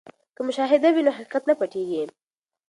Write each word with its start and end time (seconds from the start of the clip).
که 0.35 0.41
مشاهده 0.47 0.87
وي 0.91 1.01
نو 1.05 1.11
حقیقت 1.17 1.43
نه 1.49 1.53
پټیږي. 1.59 2.03